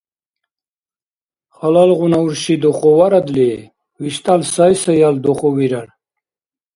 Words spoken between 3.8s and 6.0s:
виштӀал сайсаял духувирар.